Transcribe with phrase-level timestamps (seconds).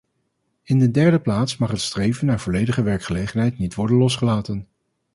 [0.63, 4.67] In de derde plaats mag het streven naar volledige werkgelegenheid niet worden losgelaten.